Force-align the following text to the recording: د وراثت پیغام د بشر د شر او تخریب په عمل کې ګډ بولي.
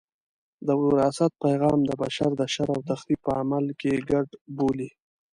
د 0.67 0.69
وراثت 0.83 1.31
پیغام 1.45 1.79
د 1.85 1.91
بشر 2.01 2.31
د 2.39 2.41
شر 2.53 2.69
او 2.75 2.81
تخریب 2.89 3.19
په 3.27 3.31
عمل 3.41 3.65
کې 3.79 4.03
ګډ 4.09 4.27
بولي. 4.57 4.89